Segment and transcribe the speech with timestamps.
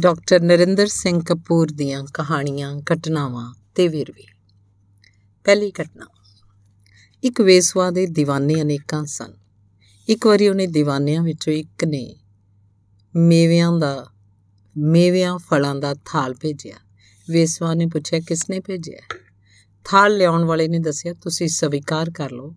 [0.00, 4.24] Doctor Narendra Singh Kapoor ਦੀਆਂ ਕਹਾਣੀਆਂ, ਘਟਨਾਵਾਂ ਤੇ ਵੇਰਵੇ।
[5.44, 6.06] ਪਹਿਲੀ ਘਟਨਾ।
[7.24, 9.32] ਇੱਕ ਵੇਸਵਾ ਦੇ دیਵਾਨੇ ਅਨੇਕਾਂ ਸਨ।
[10.08, 12.16] ਇੱਕ ਵਾਰੀ ਉਹਨੇ دیਵਾਨਿਆਂ ਵਿੱਚੋਂ ਇੱਕ ਨੇ
[13.16, 14.10] ਮੇਵਿਆਂ ਦਾ,
[14.76, 16.74] ਮੇਵਿਆਂ ਫਲਾਂ ਦਾ ਥਾਲ ਭੇਜਿਆ।
[17.30, 19.16] ਵੇਸਵਾ ਨੇ ਪੁੱਛਿਆ ਕਿਸ ਨੇ ਭੇਜਿਆ?
[19.84, 22.54] ਥਾਲ ਲਿਆਉਣ ਵਾਲੇ ਨੇ ਦੱਸਿਆ, ਤੁਸੀਂ ਸਵੀਕਾਰ ਕਰ ਲਓ।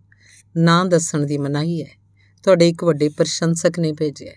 [0.56, 1.90] ਨਾ ਦੱਸਣ ਦੀ ਮਨਾਹੀ ਹੈ।
[2.42, 4.32] ਤੁਹਾਡੇ ਇੱਕ ਵੱਡੇ ਪ੍ਰਸ਼ੰਸਕ ਨੇ ਭੇਜਿਆ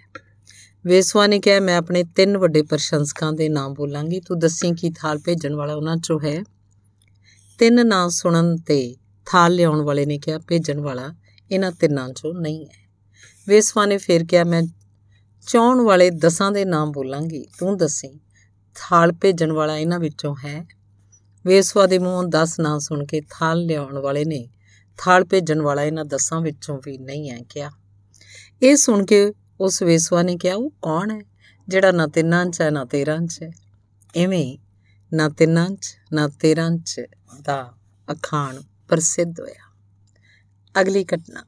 [0.85, 5.19] ਵੇਸਵਾ ਨੇ ਕਿਹਾ, ਮੈਂ ਆਪਣੇ ਤਿੰਨ ਵੱਡੇ ਪ੍ਰਸ਼ੰਸਕਾਂ ਦੇ ਨਾਮ ਬੋਲਾਂਗੀ। ਤੂੰ ਦੱਸੀ ਕੀ ਥਾਲ
[5.19, 6.43] ਭੇਜਣ ਵਾਲਾ ਉਹਨਾਂ ਚੋਂ ਹੈ?
[7.57, 8.95] ਤਿੰਨ ਨਾਂ ਸੁਣਨ ਤੇ
[9.25, 11.13] ਥਾਲ ਲਿਆਉਣ ਵਾਲੇ ਨੇ ਕਿਹਾ, ਭੇਜਣ ਵਾਲਾ
[11.51, 12.89] ਇਹਨਾਂ ਤਿੰਨਾਂ ਚੋਂ ਨਹੀਂ ਹੈ।
[13.47, 14.63] ਵੇਸਵਾ ਨੇ ਫੇਰ ਕਿਹਾ, ਮੈਂ
[15.47, 18.19] ਚਾਉਣ ਵਾਲੇ ਦਸਾਂ ਦੇ ਨਾਮ ਬੋਲਾਂਗੀ। ਤੂੰ ਦੱਸੀ,
[18.75, 20.65] ਥਾਲ ਭੇਜਣ ਵਾਲਾ ਇਹਨਾਂ ਵਿੱਚੋਂ ਹੈ?
[21.45, 24.49] ਵੇਸਵਾ ਦੇ ਮੂੰਹੋਂ 10 ਨਾਂ ਸੁਣ ਕੇ ਥਾਲ ਲਿਆਉਣ ਵਾਲੇ ਨੇ
[24.97, 27.69] ਥਾਲ ਭੇਜਣ ਵਾਲਾ ਇਹਨਾਂ ਦਸਾਂ ਵਿੱਚੋਂ ਵੀ ਨਹੀਂ ਹੈ ਕਿਹਾ।
[28.61, 31.25] ਇਹ ਸੁਣ ਕੇ ਉਸ ਵੇਸਵਾ ਨੇ ਕਿਹਾ, ਉਹ ਕੌਣ ਹੈ?
[31.67, 33.51] ਜਿਹੜਾ ਨਾ ਤਿੰਨਾਂ 'ਚ ਹੈ, ਨਾ ਤੇਰਾਂ 'ਚ ਹੈ।
[34.15, 34.57] ਐਵੇਂ
[35.13, 37.01] ਨਾ ਤਿੰਨਾਂ 'ਚ, ਨਾ ਤੇਰਾਂ 'ਚ
[37.41, 37.73] ਦਾ
[38.13, 39.75] ਅਖਾਣ ਪ੍ਰਸਿੱਧ ਹੋਇਆ।
[40.81, 41.43] ਅਗਲੀ ਘਟਨਾ।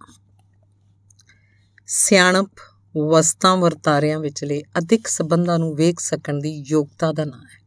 [1.86, 2.52] ਸਿਆਣਪ
[2.98, 7.62] ਵਸਤਾਂ ਵਰਤਾਰਿਆਂ ਵਿਚਲੇ ਅਧਿਕ ਸਬੰਧਾਂ ਨੂੰ ਵੇਖ ਸਕਣ ਦੀ ਯੋਗਤਾ ਦਾ ਨਾਮ ਹੈ।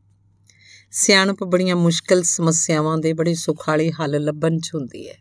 [0.90, 5.18] ਸਿਆਣਪ ਬੜੀਆਂ ਮੁਸ਼ਕਲ ਸਮੱਸਿਆਵਾਂ ਦੇ ਬੜੇ ਸੁਖਾਲੇ ਹੱਲ ਲੱਭਣ 'ਚ ਹੁੰਦੀ ਹੈ।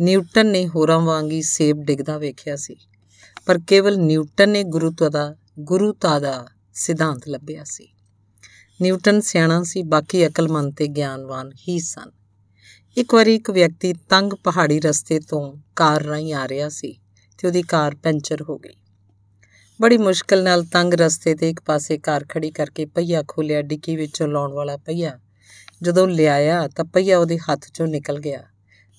[0.00, 2.76] ਨਿਊਟਨ ਨੇ ਹੋਰਾਂ ਵਾਂਗੀ ਸੇਬ ਡਿੱਗਦਾ ਵੇਖਿਆ ਸੀ।
[3.46, 7.88] ਪਰ ਕੇਵਲ ਨਿਊਟਨ ਨੇ ਗੁਰੂਤਾ ਦਾ ਗੁਰੂਤਾ ਦਾ ਸਿਧਾਂਤ ਲੱਭਿਆ ਸੀ।
[8.82, 12.10] ਨਿਊਟਨ ਸਿਆਣਾ ਸੀ, ਬਾਕੀ ਅਕਲਮੰਦ ਤੇ ਗਿਆਨਵਾਨ ਹੀ ਸਨ।
[12.96, 16.98] ਇੱਕ ਵਾਰੀ ਇੱਕ ਵਿਅਕਤੀ ਤੰਗ ਪਹਾੜੀ ਰਸਤੇ ਤੋਂ ਕਾਰ ਰਾਹੀਂ ਆ ਰਿਹਾ ਸੀ
[17.38, 18.76] ਤੇ ਉਹਦੀ ਕਾਰ ਪੈਂਚਰ ਹੋ ਗਈ।
[19.80, 24.28] ਬੜੀ ਮੁਸ਼ਕਲ ਨਾਲ ਤੰਗ ਰਸਤੇ ਤੇ ਇੱਕ ਪਾਸੇ ਕਾਰ ਖੜੀ ਕਰਕੇ ਪਹੀਆ ਖੋਲਿਆ ਡਿੱਕੀ ਵਿੱਚੋਂ
[24.28, 25.18] ਲਾਉਣ ਵਾਲਾ ਪਹੀਆ।
[25.82, 28.42] ਜਦੋਂ ਲਿਆਇਆ ਤਾਂ ਪਹੀਆ ਉਹਦੇ ਹੱਥ ਚੋਂ ਨਿਕਲ ਗਿਆ।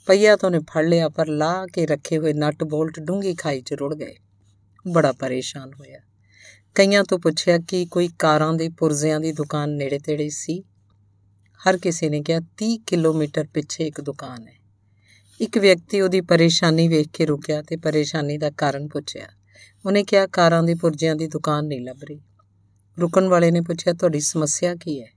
[0.06, 3.74] ਪਹੀਆ ਤਾਂ ਉਹਨੇ ਫੜ ਲਿਆ, ਪਰ ਲਾ ਕੇ ਰੱਖੇ ਹੋਏ ਨਟ ਬੋਲਟ ਡੂੰਗੀ ਖਾਈ 'ਚ
[3.74, 4.16] ਰੁੜ ਗਏ।
[4.88, 6.00] ਬੜਾ ਪਰੇਸ਼ਾਨ ਹੋਇਆ।
[6.76, 10.64] ਕਈਆਂ ਤੋਂ ਪੁੱਛਿਆ ਕਿ ਕੋਈ ਕਾਰਾਂ ਦੇ ਪੁਰਜ਼ਿਆਂ ਦੀ ਦੁਕਾਨ ਨੇੜੇ ਤੇੜੇ ਸੀ?
[11.70, 14.58] ਹਰ ਕਿਸੇ ਨੇ ਕਿਹਾ 30 ਕਿਲੋਮੀਟਰ ਪਿੱਛੇ ਇੱਕ ਦੁਕਾਨ ਹੈ।
[15.42, 19.28] ਇੱਕ ਵਿਅਕਤੀ ਉਹਦੀ ਪਰੇਸ਼ਾਨੀ ਵੇਖ ਕੇ ਰੁਕਿਆ ਤੇ ਪਰੇਸ਼ਾਨੀ ਦਾ ਕਾਰਨ ਪੁੱਛਿਆ।
[19.86, 22.22] ਉਹਨੇ ਕਿਹਾ, ਕਾਰਾਂ ਦੇ ਪੁਰਜ਼ਿਆਂ ਦੀ ਦੁਕਾਨ ਨਹੀਂ ਲੱਭ ਰਹੀ।
[23.02, 25.12] ਰੁਕਣ ਵਾਲੇ ਨੇ ਪੁੱਛਿਆ, ਤੁਹਾਡੀ ਸਮੱਸਿਆ ਕੀ ਹੈ?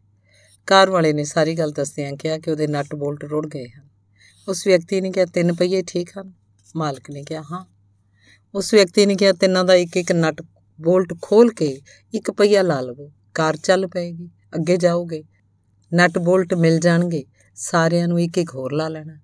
[0.66, 3.88] ਕਾਰ ਵਾਲੇ ਨੇ ਸਾਰੀ ਗੱਲ ਦੱਸਦਿਆਂ ਕਿਹਾ ਕਿ ਉਹਦੇ ਨਟ ਬੋਲਟ ਰੁੜ ਗਏ ਹਨ।
[4.48, 6.32] ਉਸ ਵਿਅਕਤੀ ਨੇ ਕਿਹਾ, ਤਿੰਨ ਪਹੀਏ ਠੀਕ ਹਨ?
[6.76, 7.79] ਮਾਲਕ ਨੇ ਕਿਹਾ, ਹਾਂ।
[8.54, 10.42] ਉਸ ਵਿਅਕਤੀ ਨੇ ਕਿਹਾ, ਤਿੰਨਾਂ ਦਾ ਇੱਕ ਇੱਕ ਨਟ
[10.80, 11.80] ਬੋਲਟ ਖੋਲ ਕੇ
[12.14, 15.24] ਇੱਕ ਪਹੀਆ ਲਾ ਲਵੋ। ਕਾਰ ਚੱਲ ਪਏਗੀ, ਅੱਗੇ ਜਾਓਗੇ।
[15.94, 17.24] ਨਟ ਬੋਲਟ ਮਿਲ ਜਾਣਗੇ।
[17.54, 19.20] ਸਾਰਿਆਂ ਨੂੰ ਇੱਕ ਇੱਕ ਹੋਰ ਲਾ ਲੈਣਾ।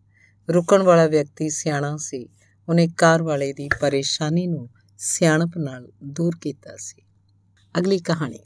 [0.50, 2.28] ਰੁਕਣ ਵਾਲਾ ਵਿਅਕਤੀ ਸਿਆਣਾ ਸੀ।
[2.69, 7.03] ਉਹਨੇ ਕਾਰ ਵਾਲੇ ਦੀ ਪਰੇਸ਼ਾਨੀ ਨੂੰ ਸਿਆਣਪ ਨਾਲ ਦੂਰ ਕੀਤਾ ਸੀ।
[7.78, 8.38] ਅਗਲੀ ਕਹਾਣੀ।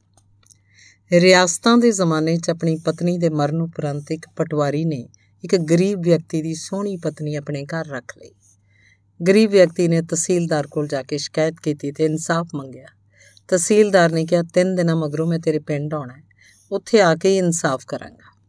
[1.12, 5.08] ਰਿਆਸਤਾਂ ਦੇ ਜ਼ਮਾਨੇ 'ਚ ਆਪਣੀ ਪਤਨੀ ਦੇ ਮਰਨ ਉਪਰੰਤ ਇੱਕ ਪਟਵਾਰੀ ਨੇ
[5.44, 8.30] ਇੱਕ ਗਰੀਬ ਵਿਅਕਤੀ ਦੀ ਸੋਹਣੀ ਪਤਨੀ ਆਪਣੇ ਘਰ ਰੱਖ ਲਈ।
[9.26, 12.86] ਗਰੀਬ ਵਿਅਕਤੀ ਨੇ ਤਹਿਸੀਲਦਾਰ ਕੋਲ ਜਾ ਕੇ ਸ਼ਿਕਾਇਤ ਕੀਤੀ ਤੇ ਇਨਸਾਫ ਮੰਗਿਆ।
[13.48, 16.22] ਤਹਿਸੀਲਦਾਰ ਨੇ ਕਿਹਾ, ਤਿੰਨ ਦਿਨਾਂ ਮਗਰੋਂ ਮੈਂ ਤੇਰੇ ਪਿੰਡ ਆਉਣਾ ਹੈ।
[16.72, 18.40] ਉੱਥੇ ਆ ਕੇ ਹੀ ਇਨਸਾਫ ਕਰਾਂਗਾ।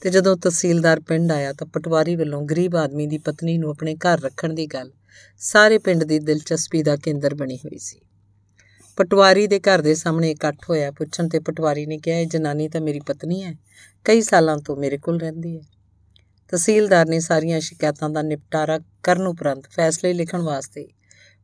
[0.00, 4.20] ਤੇ ਜਦੋਂ ਤਹਿਸੀਲਦਾਰ ਪਿੰਡ ਆਇਆ ਤਾਂ ਪਟਵਾਰੀ ਵੱਲੋਂ ਗਰੀਬ ਆਦਮੀ ਦੀ ਪਤਨੀ ਨੂੰ ਆਪਣੇ ਘਰ
[4.20, 4.92] ਰੱਖਣ ਦੀ ਗੱਲ
[5.38, 8.00] ਸਾਰੇ ਪਿੰਡ ਦੀ ਦਿਲਚਸਪੀ ਦਾ ਕੇਂਦਰ ਬਣੀ ਹੋਈ ਸੀ।
[8.96, 12.80] ਪਟਵਾਰੀ ਦੇ ਘਰ ਦੇ ਸਾਹਮਣੇ ਇਕੱਠ ਹੋਇਆ ਪੁੱਛਣ ਤੇ ਪਟਵਾਰੀ ਨੇ ਕਿਹਾ, ਇਹ ਜਨਾਨੀ ਤਾਂ
[12.80, 13.54] ਮੇਰੀ ਪਤਨੀ ਹੈ।
[14.04, 15.73] ਕਈ ਸਾਲਾਂ ਤੋਂ ਮੇਰੇ ਕੋਲ ਰਹਿੰਦੀ ਹੈ।
[16.54, 20.88] ਤਹਿਸੀਲਦਾਰ ਨੇ ਸਾਰੀਆਂ ਸ਼ਿਕਾਇਤਾਂ ਦਾ ਨਿਪਟਾਰਾ ਕਰਨ ਉਪਰੰਤ ਫੈਸਲੇ ਲਿਖਣ ਵਾਸਤੇ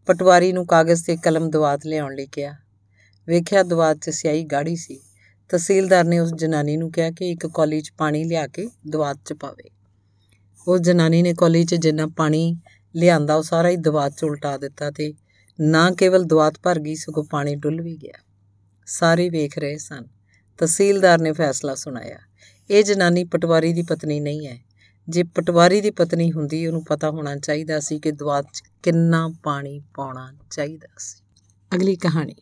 [0.07, 2.55] ਪਟਵਾਰੀ ਨੂੰ ਕਾਗਜ਼ ਤੇ ਕਲਮ ਦਵਾਤ ਲਿਆਉਣ ਲਈ ਕਿਹਾ।
[3.27, 5.01] ਵੇਖਿਆ ਦਵਾਤ 'ਚ ਸਿਆਹੀ ਗਾੜੀ ਸੀ।
[5.49, 9.33] ਤਹਿਸੀਲਦਾਰ ਨੇ ਉਸ ਜਨਾਨੀ ਨੂੰ ਕਿਹਾ ਕਿ ਇੱਕ ਕੌਲੀ 'ਚ ਪਾਣੀ ਲਿਆ ਕੇ ਦਵਾਤ 'ਚ
[9.33, 9.71] ਪਾਵੇ।
[10.69, 12.57] ਉਸ ਜਨਾਨੀ ਨੇ ਕੌਲੀ 'ਚ ਜਿੰਨਾ ਪਾਣੀ
[12.97, 15.15] ਲਿਆਂਦਾ ਉਹ ਸਾਰਾ ਹੀ ਦਵਾਤ 'ਚ ਉਲਟਾ ਦਿੱਤਾ ਤੇ
[15.61, 18.25] ਨਾ ਕੇਵਲ ਦਵਾਤ ਭਰ ਗਈ, ਸਗੋਂ ਪਾਣੀ ਡੁੱਲ ਵੀ ਗਿਆ।
[18.87, 20.07] ਸਾਰੇ ਵੇਖ ਰਹੇ ਸਨ।
[20.59, 22.19] ਤਹਿਸੀਲਦਾਰ ਨੇ ਫੈਸਲਾ ਸੁਣਾਇਆ।
[22.71, 24.70] ਇਹ ਜਨਾਨੀ ਪਟਵਾਰੀ ਦੀ ਪਤਨੀ ਨਹੀਂ ਹੈ।
[25.11, 29.81] ਜੇ ਪਟਵਾਰੀ ਦੀ ਪਤਨੀ ਹੁੰਦੀ, ਉਹਨੂੰ ਪਤਾ ਹੋਣਾ ਚਾਹੀਦਾ ਸੀ ਕਿ ਦਵਾਤ 'ਚ ਕਿੰਨਾ ਪਾਣੀ
[29.95, 31.25] ਪਾਉਣਾ ਚਾਹੀਦਾ ਸੀ।
[31.75, 32.35] ਅਗਲੀ ਕਹਾਣੀ।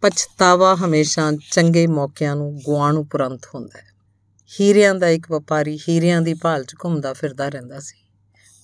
[0.00, 3.86] ਪਛਤਾਵਾ ਹਮੇਸ਼ਾ ਚੰਗੇ ਮੌਕਿਆਂ ਨੂੰ ਗੁਆਉਣ ਉਪਰੰਤ ਹੁੰਦਾ ਹੈ।
[4.60, 7.96] ਹੀਰਿਆਂ ਦਾ ਇੱਕ ਵਪਾਰੀ ਹੀਰਿਆਂ ਦੀ ਭਾਲ 'ਚ ਘੁੰਮਦਾ ਫਿਰਦਾ ਰਹਿੰਦਾ ਸੀ।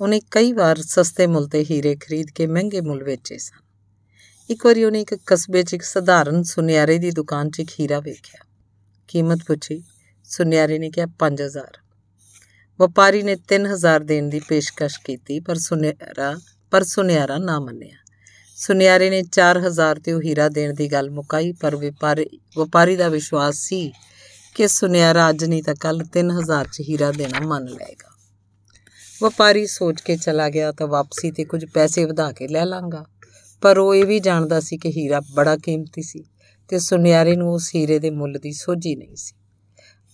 [0.00, 3.60] ਉਹਨੇ ਕਈ ਵਾਰ ਸਸਤੇ ਮੁੱਲ ਤੇ ਹੀਰੇ ਖਰੀਦ ਕੇ ਮਹਿੰਗੇ ਮੁੱਲ ਵੇਚੇ ਸਨ।
[4.50, 8.46] ਇੱਕ ਵਾਰੀ ਉਹਨੇ ਇੱਕ ਕਸਬੇ 'ਚ ਇੱਕ ਸਧਾਰਨ ਸੁਨਿਆਰੇ ਦੀ ਦੁਕਾਨ 'ਚ ਇੱਕ ਹੀਰਾ ਵੇਖਿਆ।
[9.08, 9.82] ਕੀਮਤ ਪੁੱਛੀ।
[10.24, 11.78] ਸੁਨਿਆਰੇ ਨੇ ਕਿਹਾ 5000
[12.80, 16.36] ਵਪਾਰੀ ਨੇ 3000 ਦੇਣ ਦੀ ਪੇਸ਼ਕਸ਼ ਕੀਤੀ, ਪਰ ਸੁਨਿਆਰਾ
[16.70, 17.96] ਪਰ ਸੁਨਿਆਰਾ ਨਾ ਮੰਨਿਆ।
[18.56, 22.26] ਸੁਨਿਆਰੇ ਨੇ 4000 ਤੇ ਉਹ ਹੀਰਾ ਦੇਣ ਦੀ ਗੱਲ ਮੁਕਾਈ, ਪਰ ਵਪਾਰੀ
[22.58, 23.92] ਵਪਾਰੀ ਦਾ ਵਿਸ਼ਵਾਸ ਸੀ
[24.54, 28.16] ਕਿ ਸੁਨਿਆਰਾ ਅੱਜ ਨਹੀਂ ਤਾਂ ਕੱਲ 3000 ਚ ਹੀਰਾ ਦੇਣਾ ਮੰਨ ਲਏਗਾ।
[29.22, 33.04] ਵਪਾਰੀ ਸੋਚ ਕੇ ਚਲਾ ਗਿਆ ਤਾਂ ਵਾਪਸੀ ਤੇ ਕੁਝ ਪੈਸੇ ਵਧਾ ਕੇ ਲੈ ਲਾਂਗਾ।
[33.62, 36.24] ਪਰ ਉਹ ਇਹ ਵੀ ਜਾਣਦਾ ਸੀ ਕਿ ਹੀਰਾ ਬੜਾ ਕੀਮਤੀ ਸੀ
[36.68, 39.39] ਤੇ ਸੁਨਿਆਰੇ ਨੂੰ ਉਸ ਹੀਰੇ ਦੇ ਮੁੱਲ ਦੀ ਸੋਝੀ ਨਹੀਂ ਸੀ।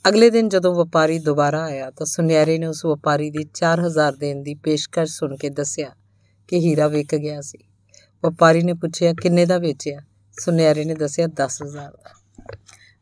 [0.08, 4.54] ਅਗਲੇ ਦਿਨ ਜਦੋਂ ਵਪਾਰੀ ਦੁਬਾਰਾ ਆਇਆ ਤਾਂ ਸੁਨਿਆਰੇ ਨੇ ਉਸ ਵਪਾਰੀ ਦੀ 4000 ਦੇਣ ਦੀ
[4.54, 5.90] ਪੇਸ਼ਕਸ਼ ਸੁਣ ਕੇ ਦੱਸਿਆ
[6.48, 7.58] ਕਿ ਹੀਰਾ ਵਿਕ ਗਿਆ ਸੀ।
[8.24, 10.00] ਵਪਾਰੀ ਨੇ ਪੁੱਛਿਆ, ਕਿੰਨੇ ਦਾ ਵੇਚਿਆ?
[10.32, 12.10] ਸੁਨਿਆਰੇ ਨੇ ਦੱਸਿਆ 10000 ਦਾ।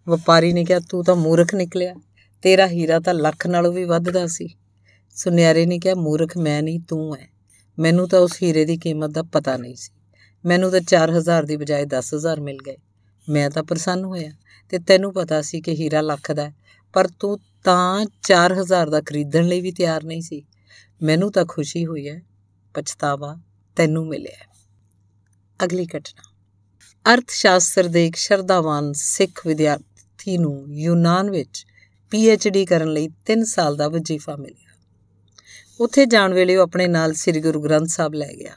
[0.08, 1.94] ਵਪਾਰੀ ਨੇ ਕਿਹਾ, ਤੂੰ ਤਾਂ ਮੂਰਖ ਨਿਕਲਿਆ।
[2.42, 4.48] ਤੇਰਾ ਹੀਰਾ ਤਾਂ ਲੱਖ ਨਾਲੋਂ ਵੀ ਵੱਧਦਾ ਸੀ।
[5.14, 7.28] ਸੁਨਿਆਰੇ ਨੇ ਕਿਹਾ, ਮੂਰਖ ਮੈਂ ਨਹੀਂ, ਤੂੰ ਹੈ
[7.78, 9.92] ਮੈਨੂੰ ਤਾਂ ਉਸ ਹੀਰੇ ਦੀ ਕੀਮਤ ਦਾ ਪਤਾ ਨਹੀਂ ਸੀ।
[10.44, 12.76] ਮੈਨੂੰ ਤਾਂ 4000 ਦੀ ਬਜਾਏ 10000 ਮਿਲ ਗਏ।
[13.28, 14.30] ਮੈਂ ਤਾਂ ਪ੍ਰਸੰਨ ਹੋਇਆ
[14.68, 16.52] ਤੇ ਤੈਨੂੰ ਪਤਾ ਸੀ ਕਿ ਹੀਰਾ ਲੱਖ ਦਾ
[16.94, 20.42] ਪਰ ਤੂੰ ਤਾਂ 4000 ਦਾ ਖਰੀਦਣ ਲਈ ਵੀ ਤਿਆਰ ਨਹੀਂ ਸੀ।
[21.02, 22.20] ਮੈਨੂੰ ਤਾਂ ਖੁਸ਼ੀ ਹੋਈ ਹੈ,
[22.74, 23.36] ਪਛਤਾਵਾ
[23.76, 24.44] ਤੈਨੂੰ ਮਿਲਿਆ
[25.64, 26.32] ਅਗਲੀ ਘਟਨਾ।
[27.14, 31.66] ਅਰਥ ਸ਼ਾਸਤਰ ਦੇ ਇੱਕ ਸ਼ਰਧਾਵਾਨ ਸਿੱਖ ਵਿਦਿਆਰਥੀ ਨੂੰ ਯੂਨਾਨ ਵਿੱਚ
[32.48, 34.72] ਡੀ ਕਰਨ ਲਈ 3 ਸਾਲ ਦਾ ਵਜ਼ੀਫਾ ਮਿਲਿਆ।
[35.80, 38.54] ਉੱਥੇ ਜਾਣ ਵੇਲੇ ਉਹ ਆਪਣੇ ਨਾਲ ਸ੍ਰੀ ਗੁਰੂ ਗ੍ਰੰਥ ਸਾਹਿਬ ਲੈ ਗਿਆ।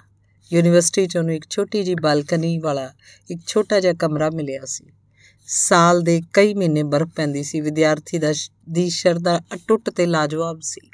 [0.52, 2.94] ਯੂਨੀਵਰਸਿਟੀ 'ਚ ਉਹਨੂੰ ਇੱਕ ਛੋਟੀ ਜੀ ਬਾਲਕਨੀ ਵਾਲਾ
[3.32, 4.86] ਇੱਕ ਛੋਟਾ ਜਿਹਾ ਕਮਰਾ ਮਿਲਿਆ ਸੀ।
[5.48, 8.34] ਸਾਲ ਦੇ ਕਈ ਮਹੀਨੇ ਬਰਫ਼ ਪੈਂਦੀ ਸੀ। ਵਿਦਿਆਰਥੀ ਦਾ
[8.70, 10.90] ਦੀ ਸ਼ਰਧਾ ਅਟੁੱਟ ਤੇ ਲਾਜਵਾਬ ਸੀ।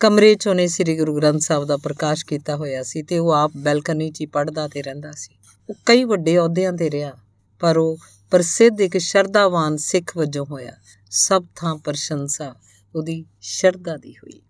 [0.00, 3.52] ਕਮਰੇ 'ਚ ਉਹਨੇ ਸ੍ਰੀ ਗੁਰੂ ਗ੍ਰੰਥ ਸਾਹਿਬ ਦਾ ਪ੍ਰਕਾਸ਼ ਕੀਤਾ ਹੋਇਆ ਸੀ ਤੇ ਉਹ ਆਪ
[3.56, 5.34] ਬਾਲਕਨੀ 'ਚ ਹੀ ਪੜਦਾ ਤੇ ਰਹਿੰਦਾ ਸੀ।
[5.68, 7.12] ਉਹ ਕਈ ਵੱਡੇ ਅਹੁਦਿਆਂ ਤੇ ਰਿਹਾ,
[7.60, 7.98] ਪਰ ਉਹ
[8.30, 10.72] ਪ੍ਰਸਿੱਧ ਇੱਕ ਸ਼ਰਧਾਵਾਨ ਸਿੱਖ ਵਜੋਂ ਹੋਇਆ।
[11.10, 12.54] ਸਭ ਥਾਂ ਪ੍ਰਸ਼ੰਸਾ,
[12.94, 14.40] ਉਹਦੀ ਸ਼ਰਧਾ ਦੀ ਹੋਈ।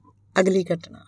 [0.40, 1.04] ਅਗਲੀ ਘਟਨਾ।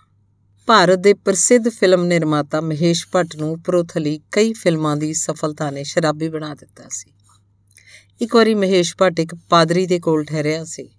[0.66, 6.28] ਭਾਰਤ ਦੇ ਪ੍ਰਸਿੱਧ ਫਿਲਮ ਨਿਰਮਾਤਾ ਮਹੇਸ਼ ਭੱਟ ਨੂੰ ਪ੍ਰੋਥਲੀ ਕਈ ਫਿਲਮਾਂ ਦੀ ਸਫਲਤਾ ਨੇ ਸ਼ਰਾਬੀ
[6.28, 7.12] ਬਣਾ ਦਿੱਤਾ ਸੀ।
[8.20, 10.90] ਇੱਕ ਵਾਰੀ ਮਹੇਸ਼ ਭੱਟ ਇੱਕ ਪਾਦਰੀ ਦੇ ਕੋਲ ਠਹਿਰਿਆ ਸੀ।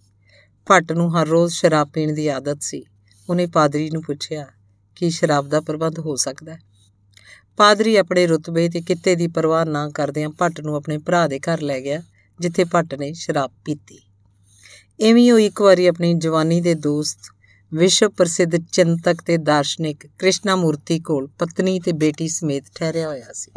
[0.67, 2.83] ਭੱਟ ਨੂੰ ਹਰ ਰੋਜ਼ ਸ਼ਰਾਬ ਪੀਣ ਦੀ ਆਦਤ ਸੀ।
[3.29, 4.47] ਉਹਨੇ ਪਾਦਰੀ ਨੂੰ ਪੁੱਛਿਆ
[4.95, 6.59] ਕਿ ਸ਼ਰਾਬ ਦਾ ਪ੍ਰਬੰਧ ਹੋ ਸਕਦਾ ਹੈ।
[7.57, 11.61] ਪਾਦਰੀ ਆਪਣੇ ਰੁਤਬੇ ਤੇ ਕਿੱਤੇ ਦੀ ਪਰਵਾਹ ਨਾ ਕਰਦਿਆਂ ਭੱਟ ਨੂੰ ਆਪਣੇ ਭਰਾ ਦੇ ਘਰ
[11.61, 12.01] ਲੈ ਗਿਆ,
[12.39, 13.99] ਜਿੱਥੇ ਭੱਟ ਨੇ ਸ਼ਰਾਬ ਪੀਤੀ।
[15.03, 17.19] ਐਵੇਂ ਉਹ ਇੱਕ ਵਾਰੀ ਆਪਣੀ ਜਵਾਨੀ ਦੇ ਦੋਸਤ,
[17.73, 23.51] ਵਿਸ਼ਵ ਪ੍ਰਸਿੱਧ ਚਿੰਤਕ ਤੇ ਦਾਰਸ਼ਨਿਕ ਕ੍ਰਿਸ਼ਨਾ ਮੂਰਤੀ ਕੋਲ ਪਤਨੀ ਤੇ ਬੇਟੀ ਸਮੇਤ ਠਹਿਰਿਆ ਹੋਇਆ ਸੀ।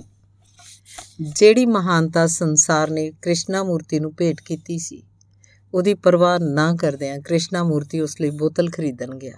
[1.21, 5.03] ਜਿਹੜੀ ਮਹਾਨਤਾ ਸੰਸਾਰ ਨੇ ਕ੍ਰਿਸ਼ਨਾ ਮੂਰਤੀ ਨੂੰ ਭੇਟ ਕੀਤੀ ਸੀ,
[5.75, 9.37] ਉਹਦੀ ਪਰਵਾਹ ਨਾ ਕਰਦਿਆਂ ਕ੍ਰਿਸ਼ਨਾ ਮੂਰਤੀ ਉਸ ਲਈ ਬੋਤਲ ਖਰੀਦਣ ਗਿਆ।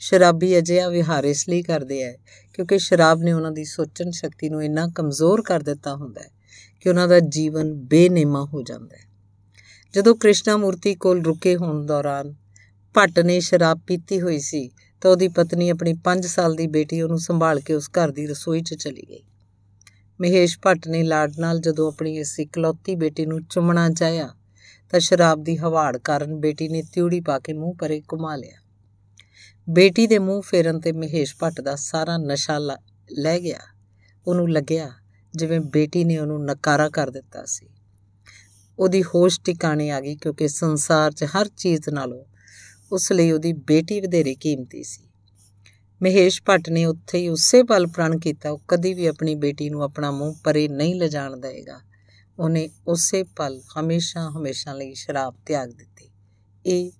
[0.00, 2.12] ਸ਼ਰਾਬੀ ਅਜਿਹਾ ਵਿਹਾਰ ਇਸ ਲਈ ਕਰਦੇ ਐ
[2.54, 6.30] ਕਿਉਂਕਿ ਸ਼ਰਾਬ ਨੇ ਉਹਨਾਂ ਦੀ ਸੋਚਣ ਸ਼ਕਤੀ ਨੂੰ ਇੰਨਾ ਕਮਜ਼ੋਰ ਕਰ ਦਿੱਤਾ ਹੁੰਦਾ ਹੈ
[6.80, 9.06] ਕਿ ਉਹਨਾਂ ਦਾ ਜੀਵਨ ਬੇਨਿਮਾ ਹੋ ਜਾਂਦਾ ਹੈ।
[9.94, 12.34] ਜਦੋਂ ਕ੍ਰਿਸ਼ਨਾ ਮੂਰਤੀ ਕੋਲ ਰੁਕੇ ਹੋਣ ਦੌਰਾਨ
[12.94, 14.70] ਭੱਟ ਨੇ ਸ਼ਰਾਬ ਪੀਤੀ ਹੋਈ ਸੀ,
[15.00, 18.60] ਤਾਂ ਉਹਦੀ ਪਤਨੀ ਆਪਣੀ 5 ਸਾਲ ਦੀ ਬੇਟੀ ਉਹਨੂੰ ਸੰਭਾਲ ਕੇ ਉਸ ਘਰ ਦੀ ਰਸੋਈ
[18.60, 19.22] 'ਚ ਚਲੀ ਗਈ।
[20.20, 24.28] ਮਹੇਸ਼ ਭੱਟ ਨੇ ਲਾਡ ਨਾਲ ਜਦੋਂ ਆਪਣੀ ਇਸ ਇਕਲੌਤੀ ਬੇਟੀ ਨੂੰ ਚੁੰਮਣਾ ਚਾਹਿਆ
[24.90, 28.60] ਤਾਂ ਸ਼ਰਾਬ ਦੀ ਹਵਾੜ ਕਾਰਨ ਬੇਟੀ ਨੇ ਤਿਉੜੀ ਪਾ ਕੇ ਮੂੰਹ ਪਰੇ ਘੁਮਾ ਲਿਆ।
[29.68, 32.58] ਬੇਟੀ ਦੇ ਮੂੰਹ ਫੇਰਨ ਤੇ ਮਹੇਸ਼ ਭੱਟ ਦਾ ਸਾਰਾ ਨਸ਼ਾ
[33.12, 33.58] ਲੈ ਗਿਆ।
[34.26, 34.90] ਉਹਨੂੰ ਲੱਗਿਆ
[35.34, 37.68] ਜਿਵੇਂ ਬੇਟੀ ਨੇ ਉਹਨੂੰ ਨਕਾਰਾ ਕਰ ਦਿੱਤਾ ਸੀ।
[38.78, 42.24] ਉਹਦੀ ਹੋਸ਼ ਟਿਕਾਣੇ ਆ ਗਈ ਕਿਉਂਕਿ ਸੰਸਾਰ 'ਚ ਹਰ ਚੀਜ਼ ਨਾਲੋਂ
[42.92, 45.08] ਉਸ ਲਈ ਉਹਦੀ ਬੇਟੀ ਵਧੇਰੇ ਕੀਮਤੀ ਸੀ।
[46.04, 49.82] ਮਹੇਸ਼ ਭੱਟ ਨੇ ਉੱਥੇ ਹੀ ਉਸੇ ਪਲ ਪ੍ਰਣ ਕੀਤਾ। ਉਹ ਕਦੀ ਵੀ ਆਪਣੀ ਬੇਟੀ ਨੂੰ
[49.82, 51.80] ਆਪਣਾ ਮੂੰਹ ਪਰੇ ਨਹੀਂ ਲਿਜਾਣ ਦੇਗਾ
[52.38, 56.10] ਉਹਨੇ ਉਸੇ ਪਲ ਹਮੇਸ਼ਾ ਹਮੇਸ਼ਾ ਲਈ ਸ਼ਰਾਬ ਤਿਆਗ ਦਿੱਤੀ।
[56.66, 56.90] ਇਹ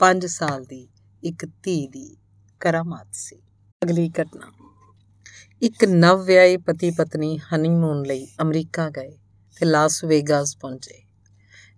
[0.00, 0.88] 5 ਸਾਲ ਦੀ
[1.22, 2.16] ਇੱਕ ਧੀ ਦੀ
[2.60, 3.36] ਕਰਾਮਾਤ ਸੀ।
[3.82, 4.50] ਅਗਲੀ ਘਟਨਾ।
[5.62, 9.16] ਇੱਕ ਨਵ ਵਿਆਹੇ ਪਤੀ ਪਤਨੀ ਹਨੀਮੂਨ ਲਈ ਅਮਰੀਕਾ ਗਏ
[9.56, 11.02] ਤੇ ਲਾਸ ਵੇਗਾਸ ਪਹੁੰਚੇ,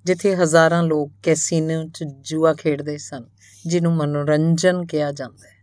[0.05, 3.25] ਜਿੱਥੇ ਹਜ਼ਾਰਾਂ ਲੋਕ ਕੈਸੀਨੋ 'ਚ ਜੂਆ ਖੇਡਦੇ ਸਨ,
[3.67, 5.62] ਜਿਹਨੂੰ ਮਨੋਰੰਜਨ ਕਿਹਾ ਜਾਂਦਾ ਹੈ।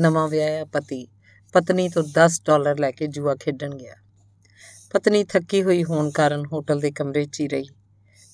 [0.00, 1.08] ਨਵਾਂ ਵਿਆਹਿਆ ਪਤੀ,
[1.52, 3.94] ਪਤਨੀ ਤੋਂ 10 ਡਾਲਰ ਲੈ ਕੇ ਜੂਆ ਖੇਡਣ ਗਿਆ।
[4.90, 7.68] ਪਤਨੀ ਥੱਕੀ ਹੋਈ ਹੋਣ ਕਾਰਨ ਹੋਟਲ ਦੇ ਕਮਰੇ 'ਚ ਹੀ ਰਹੀ।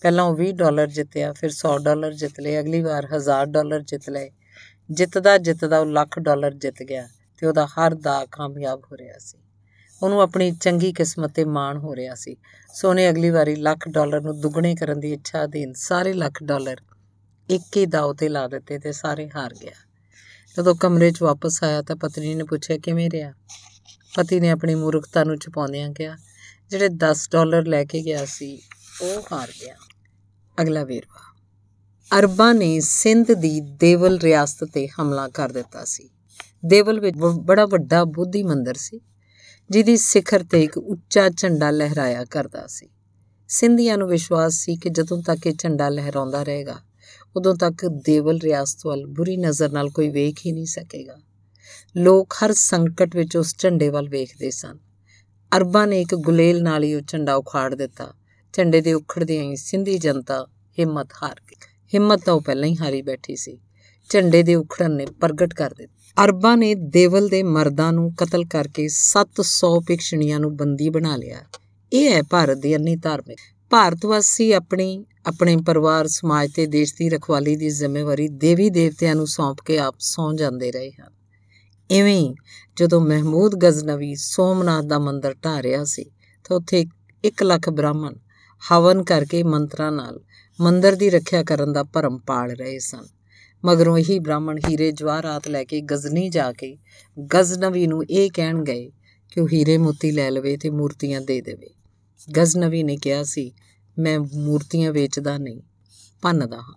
[0.00, 4.10] ਪਹਿਲਾਂ ਉਹ 20 ਡਾਲਰ ਜਿੱਤਿਆ, ਫਿਰ 100 ਡਾਲਰ ਜਿੱਤ ਲਏ, ਅਗਲੀ ਵਾਰ 1000 ਡਾਲਰ ਜਿੱਤ
[4.10, 4.30] ਲਏ।
[4.90, 7.08] ਜਿੱਤਦਾ ਜਿੱਤਦਾ ਉਹ ਲੱਖ ਡਾਲਰ ਜਿੱਤ ਗਿਆ
[7.38, 9.38] ਤੇ ਉਹਦਾ ਹਰ ਦਾ ਕਾਮਯਾਬ ਹੋ ਰਿਹਾ ਸੀ।
[10.02, 12.36] ਉਹਨੂੰ ਆਪਣੀ ਚੰਗੀ ਕਿਸਮਤ ਤੇ ਮਾਣ ਹੋ ਰਿਹਾ ਸੀ।
[12.74, 16.76] ਸੋ ਉਹਨੇ ਅਗਲੀ ਵਾਰੀ ਲੱਖ ਡਾਲਰ ਨੂੰ ਦੁੱਗਣੇ ਕਰਨ ਦੀ ਇੱਛਾ ਅਧੀਨ ਸਾਰੇ ਲੱਖ ਡਾਲਰ
[17.50, 19.85] ਇੱਕ ਹੀ ਦਾਅ ਤੇ ਲਾ ਦਿੱਤੇ ਤੇ ਸਾਰੇ ਹਾਰ ਗਿਆ।
[20.56, 23.32] ਜਦੋਂ ਕਮਰੇ 'ਚ ਵਾਪਸ ਆਇਆ ਤਾਂ ਪਤਨੀ ਨੇ ਪੁੱਛਿਆ, ਕਿਵੇਂ ਰਿਹਾ?
[24.16, 26.16] ਪਤੀ ਨੇ ਆਪਣੀ ਮੂਰਖਤਾ ਨੂੰ ਛੁਪਾਉਂਦਿਆਂ ਕਿਹਾ,
[26.70, 28.62] ਜਿਹੜੇ 10 ਡਾਲਰ ਲੈ ਕੇ ਗਿਆ ਸੀ,
[29.02, 29.76] ਉਹ ਹਾਰ ਗਿਆ।
[30.62, 31.36] ਅਗਲਾ ਵੇਰਵਾ।
[32.18, 36.10] ਅਰਬਾਂ ਨੇ ਸਿੰਧ ਦੀ ਦੇਵਲ ਰਿਆਸਤ ਤੇ ਹਮਲਾ ਕਰ ਦਿੱਤਾ ਸੀ।
[36.66, 39.00] ਦੇਵਲ ਵਿੱਚ ਬੜਾ ਵੱਡਾ ਬੁੱਧੀ ਮੰਦਰ ਸੀ,
[39.70, 42.88] ਜਿਹਦੀ ਸਿਖਰ ਤੇ ਇੱਕ ਉੱਚਾ ਝੰਡਾ ਲਹਿਰਾਇਆ ਕਰਦਾ ਸੀ।
[43.48, 46.80] ਸਿੰਧੀਆਂ ਨੂੰ ਵਿਸ਼ਵਾਸ ਸੀ ਕਿ ਜਦੋਂ ਤੱਕ ਇਹ ਝੰਡਾ ਲਹਿਰਾਉਂਦਾ ਰਹੇਗਾ
[47.36, 51.16] ਉਦੋਂ ਤੱਕ ਦੇਵਲ ਰਿਆਸਤ ਵੱਲ ਬੁਰੀ ਨਜ਼ਰ ਨਾਲ ਕੋਈ ਵੇਖ ਹੀ ਨਹੀਂ ਸਕੇਗਾ।
[51.96, 54.78] ਲੋਕ ਹਰ ਸੰਕਟ ਵਿੱਚ ਉਸ ਝੰਡੇ ਵੱਲ ਵੇਖਦੇ ਸਨ।
[55.56, 58.14] ਅਰਬਾਂ ਨੇ ਇੱਕ ਗੁਲੇਲ ਨਾਲ ਹੀ ਉਹ ਝੰਡਾ ਉਖਾੜ ਦਿੱਤਾ।
[58.52, 60.46] ਝੰਡੇ ਦੇ ਉਖੜਦਿਆਂ ਹੀ ਸਿੰਧੀ ਜਨਤਾ
[60.78, 61.56] ਹਿੰਮਤ ਹਾਰ ਗਈ।
[61.94, 63.58] ਹਿੰਮਤ ਤਾਂ ਉਹ ਪਹਿਲਾਂ ਹੀ ਹਾਰੀ ਬੈਠੀ ਸੀ।
[64.10, 68.88] ਝੰਡੇ ਦੇ ਉਖੜਨ ਨੇ ਪ੍ਰਗਟ ਕਰ ਦਿੱਤਾ। ਅਰਬਾਂ ਨੇ ਦੇਵਲ ਦੇ ਮਰਦਾਂ ਨੂੰ ਕਤਲ ਕਰਕੇ
[68.88, 71.40] 700 ਪਿਕਸ਼ਣੀਆਂ ਨੂੰ ਬੰਦੀ ਬਣਾ ਲਿਆ।
[71.92, 73.38] ਇਹ ਹੈ ਭਾਰਤ ਦੀ ਅੰਨੀ ਧਾਰਮਿਕ।
[73.70, 79.26] ਭਾਰਤ ਵਾਸੀ ਆਪਣੀ ਆਪਣੇ ਪਰਿਵਾਰ, ਸਮਾਜ ਤੇ ਦੇਸ਼ ਦੀ ਰਖਵਾਲੀ ਦੀ ਜ਼ਿੰਮੇਵਾਰੀ ਦੇਵੀ ਦੇਵਤਿਆਂ ਨੂੰ
[79.26, 81.12] ਸੌਂਪ ਕੇ ਆਪ ਸੌਂ ਜਾਂਦੇ ਰਹੇ ਹਨ।
[81.90, 82.34] ਐਵੇਂ
[82.76, 86.04] ਜਦੋਂ ਮਹਿਮੂਦ ਗਜ਼ਨਵੀ ਸੋਮਨਾਥ ਦਾ ਮੰਦਰ ਢਾ ਰਿਹਾ ਸੀ,
[86.44, 86.86] ਤਾਂ ਉੱਥੇ
[87.24, 88.14] 1 ਲੱਖ ਬ੍ਰਾਹਮਣ
[88.72, 90.20] ਹਵਨ ਕਰਕੇ ਮੰਤਰਾਂ ਨਾਲ
[90.60, 93.06] ਮੰਦਰ ਦੀ ਰੱਖਿਆ ਕਰਨ ਦਾ ਭਰਮ ਪਾਲ ਰਹੇ ਸਨ।
[93.64, 96.78] ਮਗਰੋਂ ਇਹੀ ਬ੍ਰਾਹਮਣ ਹੀਰੇ ਜਵਾਹਰਾਤ ਲੈ ਕੇ ਗਜ਼ਨੀ ਜਾ ਕੇ
[97.34, 98.90] ਗਜ਼ਨਵੀ ਨੂੰ ਇਹ ਕਹਿਣ ਗਏ
[99.30, 101.74] ਕਿ ਉਹ ਹੀਰੇ ਮੋਤੀ ਲੈ ਲਵੇ ਤੇ ਮੂਰਤੀਆਂ ਦੇ ਦੇਵੇ।
[102.36, 103.52] ਗਜ਼ਨਵੀ ਨੇ ਕਿਹਾ ਸੀ
[103.98, 105.60] ਮੈਂ ਮੂਰਤੀਆਂ ਵੇਚਦਾ ਨਹੀਂ,
[106.22, 106.74] ਭੰਨਦਾ ਹਾਂ।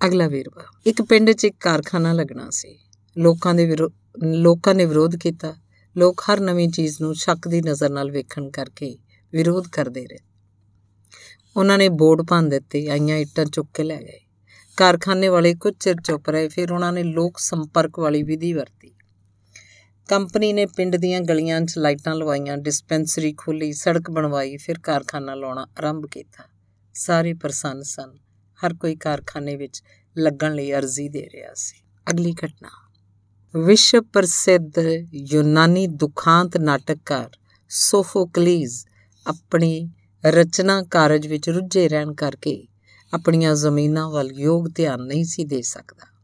[0.00, 2.78] ਅਗਲਾ ਵੇਰਵਾ, ਇੱਕ ਪਿੰਡ 'ਚ ਇੱਕ ਕਾਰਖਾਨਾ ਲੱਗਣਾ ਸੀ।
[3.16, 3.76] ਲੋਕਾਂ ਦੇ
[4.22, 5.54] ਲੋਕਾਂ ਨੇ ਵਿਰੋਧ ਕੀਤਾ।
[5.96, 8.98] ਲੋਕ ਹਰ ਨਵੀਂ ਚੀਜ਼ ਨੂੰ ਸ਼ੱਕ ਦੀ ਨਜ਼ਰ ਨਾਲ ਵੇਖਣ ਕਰਕੇ
[9.32, 10.18] ਵਿਰੋਧ ਕਰਦੇ ਰਹੇ।
[11.56, 14.20] ਉਹਨਾਂ ਨੇ ਬੋਰਡ ਭੰਨ ਦਿੱਤੇ, ਆਈਆਂ ਇੱਟਾਂ ਚੁੱਕ ਕੇ ਲੈ ਗਏ।
[14.76, 18.94] ਕਾਰਖਾਨੇ ਵਾਲੇ ਕੁਝ ਚਿਰ ਚੁੱਪ ਰਹੇ, ਫਿਰ ਉਹਨਾਂ ਨੇ ਲੋਕ ਸੰਪਰਕ ਵਾਲੀ ਵਿਧੀ ਵਰਤੀ।
[20.08, 25.62] ਕੰਪਨੀ ਨੇ ਪਿੰਡ ਦੀਆਂ ਗਲੀਆਂ 'ਚ ਲਾਈਟਾਂ ਲਵਾਈਆਂ, ਡਿਸਪੈਂਸਰੀ ਖੋਲੀ ਸੜਕ ਬਣਵਾਈ, ਫਿਰ ਕਾਰਖਾਨਾ ਲਾਉਣਾ
[25.62, 26.44] ਆਰੰਭ ਕੀਤਾ।
[26.94, 28.16] ਸਾਰੇ ਪ੍ਰਸੰਨ ਸਨ।
[28.58, 29.82] ਹਰ ਕੋਈ ਕਾਰਖਾਨੇ ਵਿੱਚ
[30.18, 31.76] ਲੱਗਣ ਲਈ ਅਰਜ਼ੀ ਦੇ ਰਿਹਾ ਸੀ।
[32.10, 32.68] ਅਗਲੀ ਘਟਨਾ।
[33.64, 34.78] ਵਿਸ਼ਵ ਪ੍ਰਸਿੱਧ
[35.14, 37.30] ਯੂਨਾਨੀ ਦੁਖਾਂਤ ਨਾਟਕਕਾਰ
[37.68, 38.86] ਸੋਫੋਕਲੀਜ਼
[39.26, 39.90] ਆਪਣੀ
[40.24, 42.66] ਰਚਨਾ ਕਾਰਜ ਵਿੱਚ ਰੁੱਝੇ ਰਹਿਣ ਕਰਕੇ
[43.14, 46.17] ਆਪਣੀਆਂ ਜ਼ਮੀਨਾਂ ਵੱਲ ਯੋਗ ਧਿਆਨ ਨਹੀਂ ਸੀ ਦੇ ਸਕਦਾ।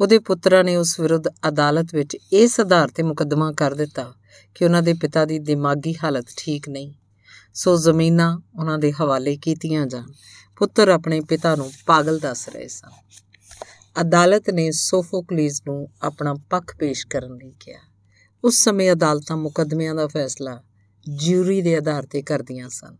[0.00, 4.14] ਉਹਦੇ ਪੁੱਤਰਾਂ ਨੇ ਉਸ ਵਿਰੁੱਧ ਅਦਾਲਤ ਵਿੱਚ ਇਸ ਆਧਾਰ ਤੇ ਮੁਕੱਦਮਾ ਕਰ ਦਿੱਤਾ
[4.54, 6.94] ਕਿ ਉਹਨਾਂ ਦੇ ਪਿਤਾ ਦੀ ਦਿਮਾਗੀ ਹਾਲਤ ਠੀਕ ਨਹੀਂ।
[7.54, 10.12] ਸੋ ਜ਼ਮੀਨਾਂ ਉਹਨਾਂ ਦੇ ਹਵਾਲੇ ਕੀਤੀਆਂ ਜਾਣ।
[10.56, 12.90] ਪੁੱਤਰ ਆਪਣੇ ਪਿਤਾ ਨੂੰ ਪਾਗਲ ਦੱਸ ਰਹੇ ਸਨ।
[14.00, 17.80] ਅਦਾਲਤ ਨੇ ਸੋਫੋਕਲੀਜ਼ ਨੂੰ ਆਪਣਾ ਪੱਖ ਪੇਸ਼ ਕਰਨ ਲਈ ਕਿਹਾ।
[18.44, 20.62] ਉਸ ਸਮੇਂ ਅਦਾਲਤਾਂ ਮੁਕੱਦਮਿਆਂ ਦਾ ਫੈਸਲਾ
[21.16, 22.96] ਜਿਊਰੀ ਦੇ ਆਧਾਰ ਤੇ ਕਰਦੀਆਂ ਸਨ।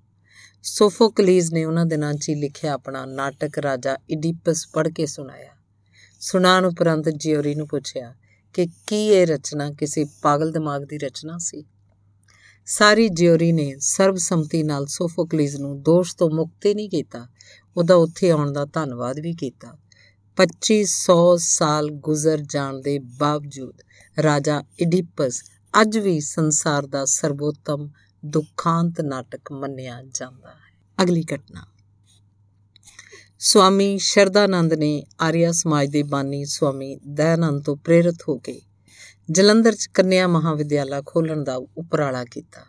[0.63, 5.60] ਸੋਫੋਕਲੀਜ਼ ਨੇ ਉਹਨਾਂ ਦਿਨਾਂ 'ਚ ਹੀ ਲਿਖਿਆ ਆਪਣਾ ਨਾਟਕ ਰਾਜਾ ਇਡੀਪਸ ਪੜ੍ਹ ਕੇ ਸੁਣਾਇਆ।
[6.21, 8.15] ਸੁਣਾਉਣ ਉਪਰੰਤ ਜਿਊਰੀ ਨੂੰ ਪੁੱਛਿਆ
[8.55, 11.65] ਕਿ ਕੀ ਇਹ ਰਚਨਾ ਕਿਸੇ ਪਾਗਲ ਦਿਮਾਗ ਦੀ ਰਚਨਾ ਸੀ?
[12.67, 17.29] ਸਾਰੀ ਜਿਊਰੀ ਨੇ ਸਰਬਸੰਮਤੀ ਨਾਲ ਸੋਫੋਕਲੀਜ਼ ਨੂੰ ਦੋਸ਼ ਤੋਂ ਮੁਕਤ ਨਹੀਂ ਕੀਤਾ।
[17.77, 19.79] ਉਹਦਾ ਉੱਥੇ ਆਉਣ ਦਾ ਧੰਨਵਾਦ ਵੀ ਕੀਤਾ।
[20.37, 23.83] 2500 ਸਾਲ ਗੁਜ਼ਰ ਜਾਣ ਦੇ ਬਾਵਜੂਦ
[24.23, 25.43] ਰਾਜਾ ਇਡੀਪਸ
[25.81, 27.91] ਅੱਜ ਵੀ ਸੰਸਾਰ ਦਾ ਸਰਵੋਤਮ
[28.25, 31.65] ਦੁਖਾਂਤ ਨਾਟਕ ਮੰਨਿਆ ਜਾਂਦਾ ਹੈ। ਅਗਲੀ ਘਟਨਾ।
[33.43, 38.61] ਸਵਾਮੀ ਸ਼ਰਦਾਨੰਦ ਨੇ ਆਰੀਆ ਸਮਾਜ ਦੇ ਬਾਨੀ ਸਵਾਮੀ ਦਇਆਨੰਦ ਤੋਂ ਪ੍ਰੇਰਿਤ ਹੋ ਕੇ
[39.31, 42.61] ਜਲੰਧਰ 'ਚ ਕੰਨਿਆ ਮਹਾਵਿਦਿਆਲਾ ਖੋਲਣ ਦਾ ਉਪਰਾਲਾ ਕੀਤਾ।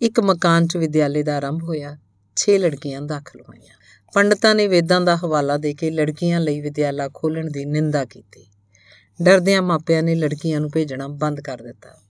[0.00, 1.98] ਇੱਕ ਮਕਾਨ 'ਚ ਵਿਦਿਆਲੇ ਦਾ ਆਰੰਭ ਹੋਇਆ
[2.36, 3.74] 6 ਲੜਕੀਆਂ ਦਾਖਲ ਹੋਈਆਂ।
[4.14, 8.46] ਪੰਡਤਾਂ ਨੇ ਵੇਦਾਂ ਦਾ ਹਵਾਲਾ ਦੇ ਕੇ ਲੜਕੀਆਂ ਲਈ ਵਿਦਿਆਲਾ ਖੋਲਣ ਦੀ ਨਿੰਦਾ ਕੀਤੀ।
[9.22, 12.00] ਡਰਦਿਆਂ ਮਾਪਿਆਂ ਨੇ ਲੜਕੀਆਂ ਨੂੰ ਭੇਜਣਾ ਬੰਦ ਕਰ ਦਿੱਤਾ।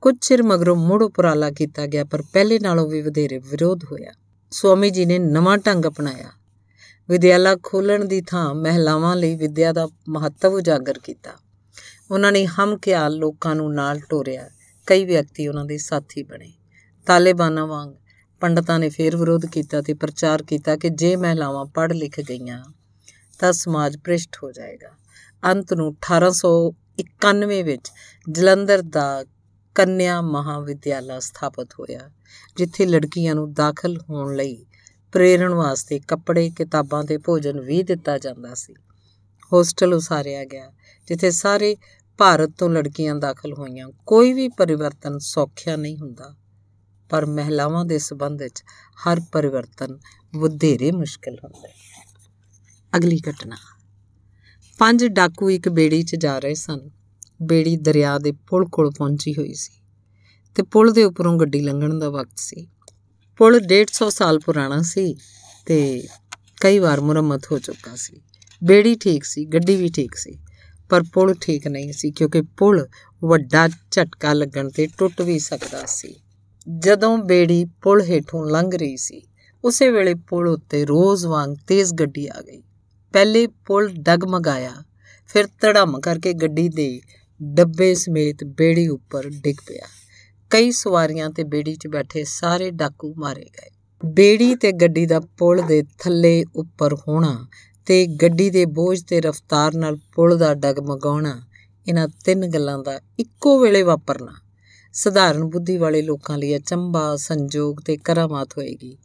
[0.00, 4.12] ਕੁਝ ਚਿਰ ਮਗਰੋਂ ਮੁੜ ਉਪਰਾਲਾ ਕੀਤਾ ਗਿਆ, ਪਰ ਪਹਿਲੇ ਨਾਲੋਂ ਵੀ ਵਧੇਰੇ ਵਿਰੋਧ ਹੋਇਆ।
[4.50, 6.43] ਸਵਾਮੀ ਜੀ ਨੇ ਨਵਾਂ ਢੰਗ ਅਪਣਾਇਆ।
[7.08, 11.30] ਵਿਦਿਆਲਾ ਖੋਲਣ ਦੀ ਥਾਂ ਮਹਿਲਾਵਾਂ ਲਈ ਵਿਦਿਆ ਦਾ ਮਹੱਤਵ ਉਜਾਗਰ ਕੀਤਾ।
[12.10, 14.50] ਉਹਨਾਂ ਨੇ ਹਮ ਖਿਆਲ ਲੋਕਾਂ ਨੂੰ ਨਾਲ ਟੋਰਿਆ।
[14.86, 16.52] ਕਈ ਵਿਅਕਤੀ ਉਹਨਾਂ ਦੇ ਸਾਥੀ ਬਣੇ।
[17.06, 17.90] ਤਾਲਿਬਾਨਾਂ ਵਾਂਗ
[18.40, 22.64] ਪੰਡਤਾਂ ਨੇ ਫੇਰ ਵਿਰੋਧ ਕੀਤਾ ਤੇ ਪ੍ਰਚਾਰ ਕੀਤਾ ਕਿ ਜੇ ਮਹਿਲਾਵਾਂ ਪੜ੍ਹ ਲਿਖ ਗਈਆਂ
[23.38, 24.90] ਤਾਂ ਸਮਾਜ ਭ੍ਰਿਸ਼ਟ ਹੋ ਜਾਏਗਾ।
[25.52, 27.90] ਅੰਤ ਨੂੰ 1891 ਵਿੱਚ
[28.30, 29.24] ਜਲੰਧਰ ਦਾ
[29.74, 32.10] ਕੰਨਿਆ ਮਹਾਵਿਦਿਆਲਾ ਸਥਾਪਿਤ ਹੋਇਆ,
[32.56, 34.66] ਜਿੱਥੇ ਲੜਕੀਆਂ ਨੂੰ ਦਾਖਲ ਹੋਣ ਲਈ
[35.14, 38.74] ਪ੍ਰੇਰਣ ਵਾਸਤੇ ਕੱਪੜੇ, ਕਿਤਾਬਾਂ ਤੇ ਭੋਜਨ ਵੀ ਦਿੱਤਾ ਜਾਂਦਾ ਸੀ।
[39.52, 40.72] ਹੋਸਟਲ ਉਸਾਰਿਆ ਗਿਆ,
[41.08, 41.76] ਜਿੱਥੇ ਸਾਰੇ
[42.18, 46.36] ਭਾਰਤ ਤੋਂ ਲੜਕੀਆਂ ਦਾਖਲ ਹੋਈਆਂ। ਕੋਈ ਵੀ ਪਰਿਵਰਤਨ ਸੌਖਿਆ ਨਹੀਂ ਹੁੰਦਾ,
[47.10, 48.64] ਪਰ ਮਹਿਲਾਵਾਂ ਦੇ ਸਬੰਧ ਵਿੱਚ
[48.96, 49.98] ਹਰ ਪਰਿਵਰਤਨ
[50.36, 52.04] ਵਧੇਰੇ ਮੁਸ਼ਕਲ ਹੁੰਦਾ ਹੈ।
[52.96, 53.56] ਅਗਲੀ ਘਟਨਾ।
[54.78, 56.90] ਪੰਜ ਡਾਕੂ ਇੱਕ ਬੇੜੀ 'ਚ ਜਾ ਰਹੇ ਸਨ।
[57.42, 59.72] ਬੇੜੀ ਦਰਿਆ ਦੇ ਪੁਲ ਕੋਲ ਪਹੁੰਚੀ ਹੋਈ ਸੀ
[60.54, 62.66] ਤੇ ਪੁਲ ਦੇ ਉੱਪਰੋਂ ਗੱਡੀ ਲੰਘਣ ਦਾ ਵਕਤ ਸੀ।
[63.38, 65.16] ਪੁਲ 150 ਸਾਲ ਪੁਰਾਣਾ ਸੀ
[65.66, 66.06] ਤੇ
[66.60, 68.20] ਕਈ ਵਾਰ ਮੁਰੰਮਤ ਹੋ ਚੁੱਕਾ ਸੀ।
[68.64, 70.38] ਬੇੜੀ ਠੀਕ ਸੀ, ਗੱਡੀ ਵੀ ਠੀਕ ਸੀ,
[70.88, 72.86] ਪਰ ਪੁਲ ਠੀਕ ਨਹੀਂ ਸੀ ਕਿਉਂਕਿ ਪੁਲ
[73.24, 76.14] ਵੱਡਾ ਝਟਕਾ ਲੱਗਣ ਤੇ ਟੁੱਟ ਵੀ ਸਕਦਾ ਸੀ।
[76.78, 79.26] ਜਦੋਂ ਬੇੜੀ ਪੁਲ ਹੇਠੋਂ ਲੰਘ ਰਹੀ ਸੀ,
[79.64, 82.62] ਉਸੇ ਵੇਲੇ ਪੁਲ ਉੱਤੇ ਰੋਜ਼ ਵਾਂਗ ਤੇਜ਼ ਗੱਡੀ ਆ ਗਈ।
[83.12, 84.72] ਪਹਿਲੇ ਪੁਲ ਡਗਮਗਾਇਆ,
[85.26, 87.00] ਫਿਰ ਧੜਮ ਕਰਕੇ ਗੱਡੀ ਦੇ
[87.42, 89.86] ਡੱਬੇ ਸਮੇਤ ਬੇੜੀ ਉੱਪਰ ਡਿੱਗ ਪਿਆ।
[90.50, 93.70] ਕਈ ਸਵਾਰੀਆਂ ਤੇ ਬੇੜੀ 'ਚ ਬੈਠੇ ਸਾਰੇ ਡਾਕੂ ਮਾਰੇ ਗਏ।
[94.02, 97.46] ਬੇੜੀ ਤੇ ਗੱਡੀ ਦਾ ਪੁਲ ਦੇ ਥੱਲੇ ਉੱਪਰ ਹੋਣਾ
[97.86, 101.40] ਤੇ ਗੱਡੀ ਦੇ ਬੋਝ ਤੇ ਰਫ਼ਤਾਰ ਨਾਲ ਪੁਲ ਦਾ ਡਗਮਗਾਉਣਾ,
[101.86, 104.34] ਇਹਨਾਂ ਤਿੰਨ ਗੱਲਾਂ ਦਾ ਇੱਕੋ ਵੇਲੇ ਵਾਪਰਨਾ।
[104.94, 108.96] ਸਧਾਰਨ ਬੁੱਧੀ ਵਾਲੇ ਲੋਕਾਂ ਲਈ ਅਚੰਭਾ ਸੰਜੋਗ ਤੇ ਕਰਾਮਾਤ ਹੋਏਗੀ,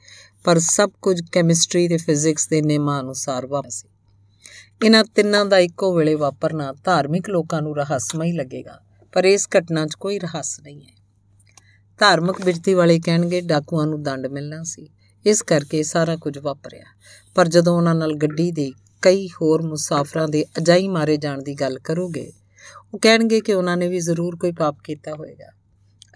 [0.43, 3.87] ਪਰ ਸਭ ਕੁਝ ਕੈਮਿਸਟਰੀ ਤੇ ਫਿਜ਼ਿਕਸ ਦੇ ਨਿਯਮਾਂ ਅਨੁਸਾਰ ਵਾਪਰ ਸੀ।
[4.85, 8.79] ਇਹਨਾਂ ਤਿੰਨਾਂ ਦਾ ਇੱਕੋ ਵੇਲੇ ਵਾਪਰਨਾ ਧਾਰਮਿਕ ਲੋਕਾਂ ਨੂੰ ਰਹੱਸਮਈ ਲੱਗੇਗਾ,
[9.13, 10.97] ਪਰ ਇਸ ਘਟਨਾ 'ਚ ਕੋਈ ਰਹੱਸ ਨਹੀਂ ਹੈ।
[11.99, 14.89] ਧਾਰਮਿਕ ਬਿਰਤੀ ਵਾਲੇ ਕਹਿਣਗੇ ਡਾਕੂਆਂ ਨੂੰ ਦੰਡ ਮਿਲਣਾ ਸੀ।
[15.25, 16.83] ਇਸ ਕਰਕੇ ਸਾਰਾ ਕੁਝ ਵਾਪਰਿਆ।
[17.35, 21.79] ਪਰ ਜਦੋਂ ਉਹਨਾਂ ਨਾਲ ਗੱਡੀ ਦੇ ਕਈ ਹੋਰ ਮੁਸਾਫਰਾਂ ਦੇ ਅਜਾਈ ਮਾਰੇ ਜਾਣ ਦੀ ਗੱਲ
[21.79, 22.31] ਕਰੋਗੇ,
[22.93, 25.51] ਉਹ ਕਹਿਣਗੇ ਕਿ ਉਹਨਾਂ ਨੇ ਵੀ ਜ਼ਰੂਰ ਕੋਈ ਪਾਪ ਕੀਤਾ ਹੋਵੇਗਾ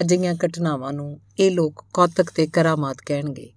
[0.01, 3.53] ਅਜਿਹੀਆਂ ਘਟਨਾਵਾਂ ਨੂੰ ਇਹ ਲੋਕ ਕੌਤਕ ਤੇ ਕਰਾਮਾਤ ਕਹਿਣਗੇ।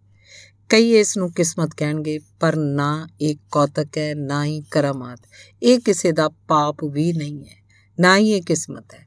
[0.68, 5.20] ਕਈ ਇਸ ਨੂੰ ਕਿਸਮਤ ਕਹਿਣਗੇ, ਪਰ ਨਾ ਇਹ ਕੌਤਕ ਹੈ, ਨਾ ਹੀ ਕਰਾਮਾਤ।
[5.62, 7.64] ਇਹ ਕਿਸੇ ਦਾ ਪਾਪ ਵੀ ਨਹੀਂ ਹੈ,
[8.00, 9.05] ਨਾ ਹੀ ਇਹ ਕਿਸਮਤ ਹੈ।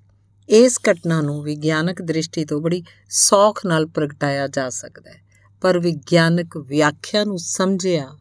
[0.49, 5.21] ਇਸ ਘਟਨਾ ਨੂੰ ਵਿਗਿਆਨਕ ਦ੍ਰਿਸ਼ਟੀ ਤੋਂ ਬੜੀ ਸੌਖ ਨਾਲ ਪ੍ਰਗਟਾਇਆ ਜਾ ਸਕਦਾ ਹੈ।
[5.61, 8.17] ਪਰ ਵਿਗਿਆਨਕ ਵਿਆਖਿਆ ਨੂੰ ਸਮਝਿਆ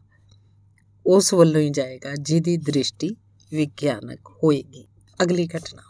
[1.05, 3.15] ਉਸ ਵੱਲੋਂ ਹੀ ਜਾਏਗਾ, ਜਿਹਦੀ ਦ੍ਰਿਸ਼ਟੀ
[3.51, 4.87] ਵਿਗਿਆਨਕ ਹੋਏਗੀ।
[5.23, 5.81] ਅਗਲੀ ਘਟਨਾ।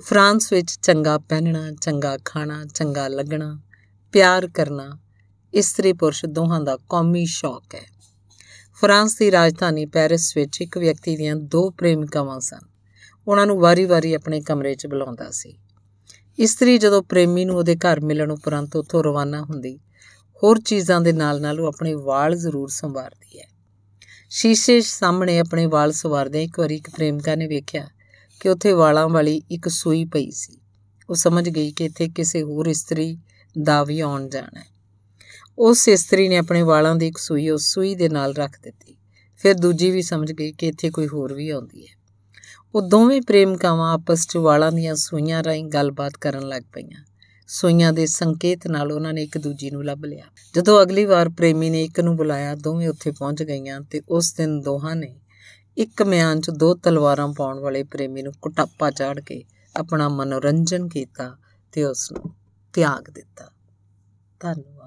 [0.00, 3.60] ਫਰਾਂਸ ਵਿੱਚ ਚੰਗਾ ਪਹਿਨਣਾ, ਚੰਗਾ ਖਾਣਾ, ਚੰਗਾ ਲੱਗਣਾ,
[4.12, 4.98] ਪਿਆਰ ਕਰਨਾ,
[5.54, 7.90] ਇਸਤਰੀ ਪੁਰਸ਼ ਦੋਹਾਂ ਦਾ ਕੌਮੀ ਸ਼ੌਕ ਹੈ।
[8.80, 12.73] ਫਰਾਂਸ ਦੀ ਰਾਜਧਾਨੀ ਪੈਰਿਸ ਵਿੱਚ ਇੱਕ ਵਿਅਕਤੀ ਦੀਆਂ ਦੋ ਪ੍ਰੇਮਿਕਾਵਾਂ ਸਨ।
[13.28, 15.58] ਉਹਨਾਂ ਨੂੰ ਵਾਰੀ-ਵਾਰੀ ਆਪਣੇ ਕਮਰੇ 'ਚ ਬੁਲਾਉਂਦਾ ਸੀ।
[16.38, 19.80] ਇਸਤਰੀ ਜਦੋਂ ਪ੍ਰੇਮੀ ਨੂੰ ਉਹਦੇ ਘਰ ਮਿਲਣ ਉਪਰੰਤ ਉੱਥੋਂ ਰਵਾਨਾ ਹੁੰਦੀ,
[20.42, 23.48] ਹੋਰ ਚੀਜ਼ਾਂ ਦੇ ਨਾਲ-ਨਾਲ ਉਹ ਆਪਣੇ ਵਾਲ ਜ਼ਰੂਰ ਸੰਵਾਰਦੀ ਹੈ।
[24.30, 27.88] ਸ਼ੀਸ਼ੇ ਸਾਹਮਣੇ ਆਪਣੇ ਵਾਲ ਸਵਾਰਦੇ ਇੱਕ ਵਾਰੀ ਇੱਕ ਪ੍ਰੇਮਿਕਾ ਨੇ ਵੇਖਿਆ
[28.40, 30.60] ਕਿ ਉੱਥੇ ਵਾਲਾਂ ਵਾਲੀ ਇੱਕ ਸੂਈ ਪਈ ਸੀ।
[31.10, 33.18] ਉਹ ਸਮਝ ਗਈ ਕਿ ਇੱਥੇ ਕਿਸੇ ਹੋਰ ਇਸਤਰੀ
[33.62, 34.66] ਦਾ ਵੀ ਆਉਣ ਜਾਣਾ ਹੈ।
[35.58, 38.96] ਉਸ ਇਸਤਰੀ ਨੇ ਆਪਣੇ ਵਾਲਾਂ ਦੀ ਇੱਕ ਸੂਈ ਉਸ ਸੂਈ ਦੇ ਨਾਲ ਰੱਖ ਦਿੱਤੀ।
[39.36, 42.03] ਫਿਰ ਦੂਜੀ ਵੀ ਸਮਝ ਗਈ ਕਿ ਇੱਥੇ ਕੋਈ ਹੋਰ ਵੀ ਆਉਂਦੀ ਹੈ।
[42.74, 47.04] ਉਹ ਦੋਵੇਂ ਪ੍ਰੇਮਿਕਾਵਾਂ ਆਪਸ 'ਚ ਵਾਲਾਂ ਦੀਆਂ ਸੂਈਆਂ ਰਾਹੀਂ ਗੱਲਬਾਤ ਕਰਨ ਲੱਗ ਪਈਆਂ।
[47.46, 51.70] ਸੂਈਆਂ ਦੇ ਸੰਕੇਤ ਨਾਲ ਉਹਨਾਂ ਨੇ ਇੱਕ ਦੂਜੀ ਨੂੰ ਲੱਭ ਲਿਆ। ਜਦੋਂ ਅਗਲੀ ਵਾਰ ਪ੍ਰੇਮੀ
[51.70, 55.20] ਨੇ ਇੱਕ ਨੂੰ ਬੁਲਾਇਆ, ਦੋਵੇਂ ਉੱਥੇ ਪਹੁੰਚ ਗਈਆਂ ਤੇ ਉਸ ਦਿਨ ਦੋਹਾਂ ਨੇ
[55.78, 59.44] ਇੱਕ ਮਿਆਨ 'ਚ ਦੋ ਤਲਵਾਰਾਂ ਪਾਉਣ ਵਾਲੇ ਪ੍ਰੇਮੀ ਨੂੰ ਕੁਟਾਪਾ ਚਾੜ ਕੇ
[59.76, 61.36] ਆਪਣਾ ਮਨੋਰੰਜਨ ਕੀਤਾ
[61.72, 62.34] ਤੇ ਉਸ ਨੂੰ
[62.72, 63.50] ਤਿਆਗ ਦਿੱਤਾ।
[64.40, 64.83] ਧੰਨਵਾਦ।